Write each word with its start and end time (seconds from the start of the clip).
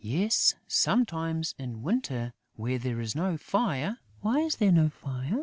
"Yes, 0.03 0.55
sometimes, 0.67 1.53
in 1.59 1.83
winter, 1.83 2.33
when 2.55 2.79
there 2.79 2.99
is 3.01 3.15
no 3.15 3.37
fire." 3.37 3.99
"Why 4.21 4.39
is 4.39 4.55
there 4.55 4.71
no 4.71 4.89
fire?..." 4.89 5.39